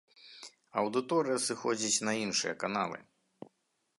Аўдыторыя 0.81 1.37
сыходзіць 1.47 2.03
на 2.09 2.13
іншыя 2.23 2.53
каналы. 2.63 2.99